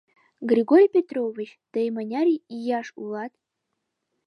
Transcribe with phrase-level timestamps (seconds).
[0.49, 3.33] —Григорий Петрович, тый мыняр ияш улат?